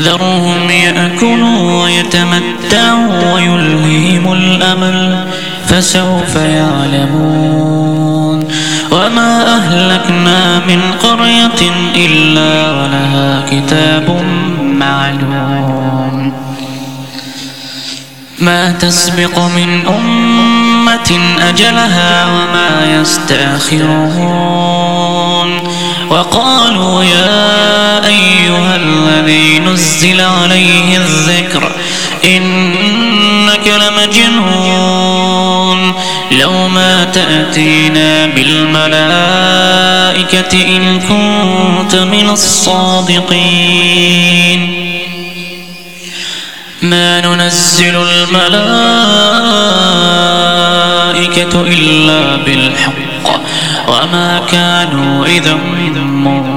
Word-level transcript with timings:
ذرهم 0.00 0.70
يأكلوا 0.70 1.82
ويتمتعوا 1.82 3.34
ويلهيهم 3.34 4.32
الأمل 4.32 5.24
فسوف 5.66 6.36
يعلمون. 6.36 8.48
وما 8.90 9.56
أهلكنا 9.56 10.58
من 10.58 10.80
قرية 11.02 11.70
إلا 11.96 12.72
ولها 12.72 13.44
كتاب 13.50 14.24
معلوم. 14.60 16.32
ما 18.38 18.72
تسبق 18.72 19.38
من 19.38 19.86
أمة 19.86 21.20
أجلها 21.48 22.26
وما 22.26 23.00
يستأخرون. 23.00 24.56
وقالوا 26.10 27.04
يا 27.04 28.06
أيها 28.06 28.75
نزل 29.76 30.20
عليه 30.20 30.96
الذكر 30.96 31.72
إنك 32.24 33.66
لمجنون. 33.82 35.14
لو 36.40 36.68
ما 36.68 37.04
تأتينا 37.04 38.26
بالملائكة 38.26 39.16
إن 40.76 41.00
كنت 41.00 41.96
من 41.96 42.28
الصادقين. 42.30 43.66
ما 46.82 47.20
ننزل 47.20 47.96
الملائكة 47.96 48.40
إلا 51.60 52.36
بالحق 52.36 53.40
وما 53.88 54.42
كانوا 54.52 55.26
إذا 55.26 55.54
منظرين. 55.54 56.56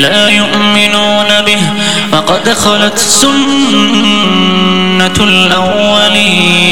لا 0.00 0.28
يؤمنون 0.28 1.40
به. 1.46 1.62
وقد 2.12 2.52
خلت 2.52 2.98
سنة 2.98 3.36
الأولين. 5.20 6.70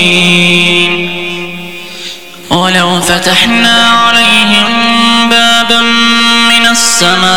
ولو 2.51 3.01
فتحنا 3.01 3.91
عليهم 3.91 4.69
بابا 5.31 5.81
من 6.51 6.67
السماء 6.71 7.29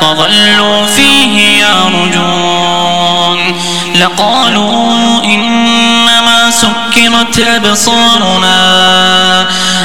فظلوا 0.00 0.86
فيه 0.86 1.64
يرجون. 1.64 3.38
لقالوا 3.94 5.24
إنما 5.24 6.50
سكرت 6.50 7.38
أبصارنا 7.38 8.58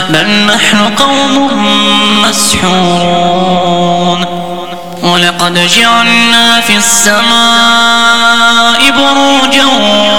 بل 0.09 0.27
نحن 0.27 0.77
قوم 0.77 1.49
مسحورون. 2.21 3.62
ولقد 5.13 5.68
جعلنا 5.68 6.62
في 6.62 6.78
السماء 6.78 8.81
بروجا 8.91 9.66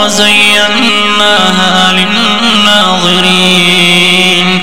وزيناها 0.03 1.93
للناظرين 3.25 4.61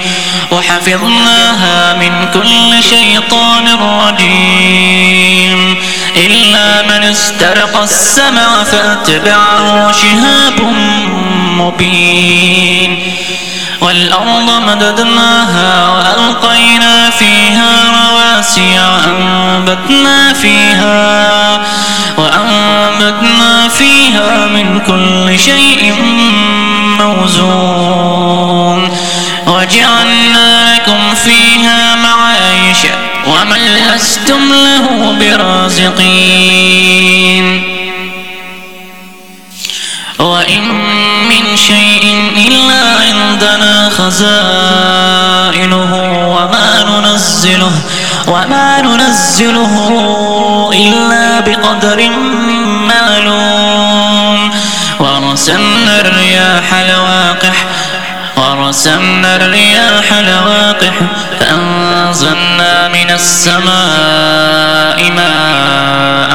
وحفظناها 0.51 1.93
من 1.93 2.27
كل 2.33 2.83
شيطان 2.83 3.67
رجيم 3.67 5.75
إلا 6.17 6.81
من 6.81 7.03
استرق 7.03 7.81
السمع 7.81 8.63
فأتبعه 8.63 9.91
شهاب 9.91 10.61
مبين 11.57 13.10
والأرض 13.91 14.49
مددناها 14.67 15.87
وألقينا 15.89 17.09
فيها 17.09 17.71
رواسي 17.91 18.79
وأنبتنا 18.79 20.33
فيها 20.33 21.61
وأنبتنا 22.17 23.67
فيها 23.67 24.47
من 24.47 24.79
كل 24.79 25.39
شيء 25.39 25.93
موزون. 26.99 28.89
وجعلنا 29.47 30.75
لكم 30.75 31.15
فيها 31.15 31.95
معايش 31.95 32.77
ومن 33.27 33.57
لستم 33.57 34.53
له 34.53 35.15
برازقين. 35.19 36.71
وإن 40.19 41.00
عندنا 43.41 43.89
خزائنه 43.89 45.93
وما 46.29 46.83
ننزله 46.83 47.71
وما 48.27 48.81
ننزله 48.81 49.73
إلا 50.73 51.39
بقدر 51.39 52.09
معلوم. 52.89 54.51
ورسلنا 54.99 56.01
الرياح 56.01 56.73
لواقح 56.89 57.65
ورسلنا 58.37 59.35
الرياح 59.35 60.13
لواقح 60.13 60.93
فأنزلنا 61.39 62.87
من 62.87 63.11
السماء 63.11 65.11
ماء 65.11 66.31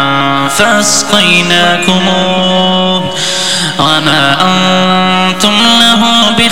فأسقيناكموه. 0.49 1.97
وما 3.79 4.33
أنتم 4.33 5.16